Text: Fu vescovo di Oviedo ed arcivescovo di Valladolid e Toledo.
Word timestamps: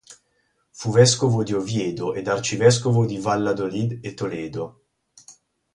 Fu 0.71 0.89
vescovo 0.89 1.43
di 1.43 1.53
Oviedo 1.53 2.15
ed 2.15 2.27
arcivescovo 2.27 3.05
di 3.05 3.19
Valladolid 3.19 3.99
e 4.03 4.15
Toledo. 4.15 4.81